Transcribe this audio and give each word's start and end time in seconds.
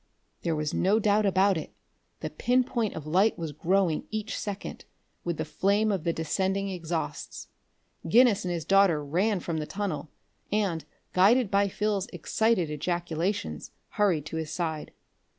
There 0.41 0.55
was 0.55 0.73
no 0.73 0.97
doubt 0.97 1.27
about 1.27 1.59
it. 1.59 1.75
The 2.21 2.31
pin 2.31 2.63
point 2.63 2.95
of 2.95 3.05
light 3.05 3.37
was 3.37 3.51
growing 3.51 4.05
each 4.09 4.35
second, 4.35 4.85
with 5.23 5.37
the 5.37 5.45
flame 5.45 5.91
of 5.91 6.05
the 6.05 6.11
descending 6.11 6.69
exhausts. 6.69 7.49
Guinness 8.09 8.43
and 8.43 8.51
his 8.51 8.65
daughter 8.65 9.05
ran 9.05 9.41
from 9.41 9.57
the 9.59 9.67
tunnel, 9.67 10.09
and, 10.51 10.85
guided 11.13 11.51
by 11.51 11.67
Phil's 11.67 12.07
excited 12.07 12.71
ejaculations, 12.71 13.69
hurried 13.89 14.25
to 14.25 14.37
his 14.37 14.49
side. 14.51 14.91